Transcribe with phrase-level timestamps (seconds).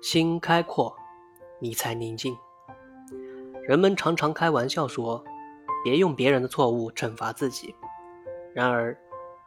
[0.00, 0.94] 心开阔，
[1.60, 2.34] 你才宁静。
[3.68, 5.22] 人们常常开玩笑说，
[5.84, 7.74] 别用别人的错误惩罚自己。
[8.54, 8.96] 然而，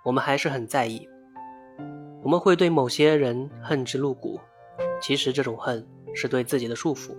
[0.03, 1.07] 我们还是很在意。
[2.23, 4.39] 我们会对某些人恨之入骨，
[5.01, 7.15] 其实这种恨是对自己的束缚。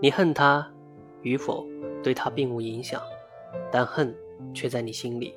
[0.00, 0.70] 你恨他
[1.22, 1.66] 与否，
[2.02, 3.00] 对他并无影响，
[3.72, 4.14] 但恨
[4.52, 5.34] 却在你心里。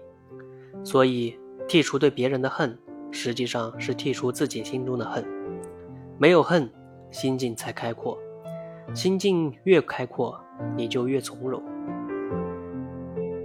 [0.83, 2.77] 所以，剔除对别人的恨，
[3.11, 5.25] 实际上是剔除自己心中的恨。
[6.17, 6.69] 没有恨。
[7.09, 8.17] 心境才开阔，
[8.93, 10.37] 心境越开阔，
[10.75, 11.63] 你就越从容。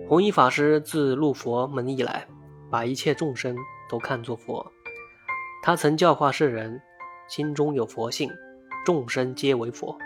[0.09, 2.27] 弘一法师自入佛门以来，
[2.69, 3.57] 把一切众生
[3.89, 4.67] 都看作佛。
[5.63, 6.83] 他曾教化世人：
[7.29, 8.29] 心中有佛性，
[8.85, 9.97] 众生皆为佛，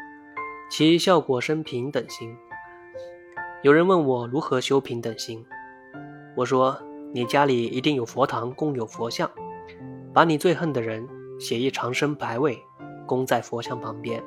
[0.71, 2.37] 其效果生平等心。
[3.63, 5.43] 有人问我如何修平等心，
[6.37, 6.79] 我说：
[7.15, 9.29] 你家里一定有佛堂，供有佛像，
[10.13, 12.63] 把你最恨的人写一长生牌位。
[13.07, 14.21] 供在佛像旁边，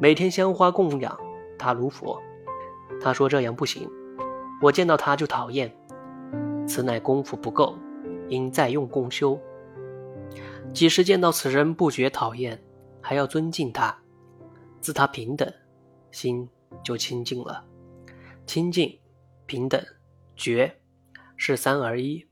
[0.00, 1.16] 每天香花供养
[1.56, 2.20] 他如佛。
[3.00, 3.88] 他说这样不行，
[4.60, 5.72] 我见到他就讨厌，
[6.66, 7.78] 此乃功夫不够，
[8.28, 9.38] 应再用功修。
[10.74, 12.60] 几时见到此人不觉讨厌，
[13.00, 13.96] 还要尊敬他，
[14.80, 15.48] 自他平等，
[16.10, 16.48] 心
[16.82, 17.64] 就清净了。
[18.46, 18.98] 清净、
[19.46, 19.80] 平等、
[20.34, 20.80] 觉，
[21.36, 22.26] 是三而一，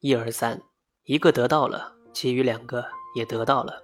[0.00, 0.60] 一而三，
[1.04, 3.82] 一个得到了，其余两个也得到了。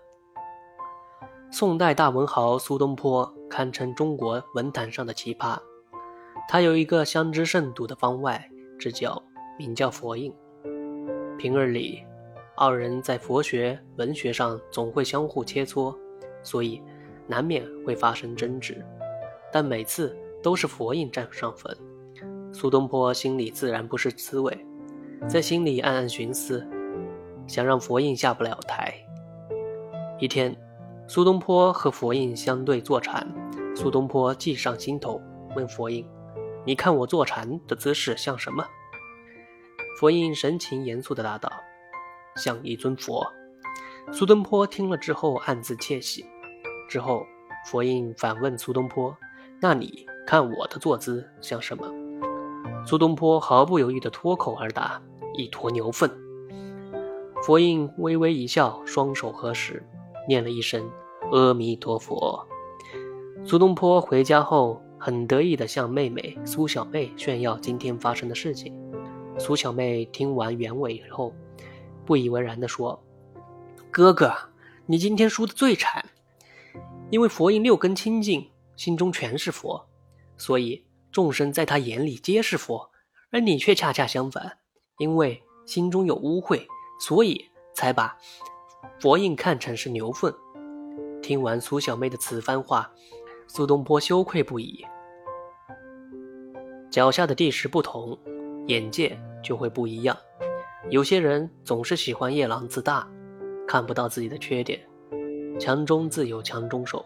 [1.51, 5.59] 宋代大文豪苏东坡堪称中国文坛上的奇葩。
[6.49, 9.21] 他有一个相知甚笃的方外之交，
[9.59, 10.33] 名叫佛印。
[11.39, 12.05] 平日里，
[12.57, 15.97] 二人在佛学、文学上总会相互切磋，
[16.43, 16.83] 所以
[17.27, 18.85] 难免会发生争执。
[19.53, 21.75] 但每次都是佛印占上风，
[22.53, 24.67] 苏东坡心里自然不是滋味，
[25.29, 26.67] 在心里暗暗寻思，
[27.47, 28.95] 想让佛印下不了台。
[30.19, 30.57] 一天。
[31.09, 33.25] 苏东坡和佛印相对坐禅，
[33.77, 35.23] 苏东坡计上心头，
[35.55, 36.05] 问佛印
[36.67, 38.67] ：“你看我坐禅的姿势像什么？”
[40.01, 41.49] 佛印神情严肃地答道
[42.35, 43.25] ：“像一尊佛。”
[44.11, 46.27] 苏东坡听了之后暗自窃喜。
[46.89, 47.25] 之后，
[47.71, 49.17] 佛印反问苏东坡
[49.63, 51.89] ：“那你看我的坐姿像什么？”
[52.85, 55.01] 苏东坡毫不犹豫地脱口而答
[55.39, 56.11] ：“一坨牛粪。”
[57.47, 59.81] 佛印微微一笑，双手合十。
[60.29, 60.91] 念了一声
[61.33, 62.47] “阿弥陀佛”，
[63.47, 68.75] 苏东坡回家后很得意地向妹妹苏小妹炫耀今天发生的事情。
[69.39, 71.33] 苏小妹听完原委后，
[72.05, 73.01] 不以为然地说
[73.91, 74.33] ：“哥哥，
[74.87, 76.05] 你今天输得最惨，
[77.11, 79.87] 因为佛印六根清净，心中全是佛，
[80.37, 82.91] 所以众生在他眼里皆是佛；
[83.31, 84.59] 而你却恰恰相反，
[84.99, 86.67] 因为心中有污秽，
[86.99, 87.45] 所以
[87.75, 88.17] 才把。”
[89.01, 90.33] 佛印看成是牛粪。
[91.23, 92.91] 听完苏小妹的此番话，
[93.47, 94.85] 苏东坡羞愧不已。
[96.91, 98.19] 脚下的地势不同，
[98.69, 100.17] 眼界就会不一样。
[100.89, 103.09] 有些人总是喜欢夜郎自大，
[103.67, 104.81] 看不到自己的缺点。
[105.59, 107.05] 强中自有强中手，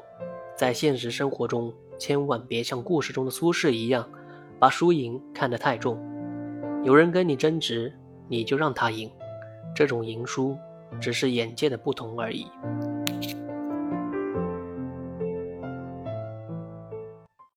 [0.54, 4.06] 在现实生活中，千万别像故事中的苏轼一样，
[4.58, 5.98] 把输赢看得太重。
[6.84, 7.92] 有人跟你争执，
[8.28, 9.10] 你就让他赢，
[9.74, 10.56] 这种赢输。
[10.98, 12.46] 只是眼界的不同而已。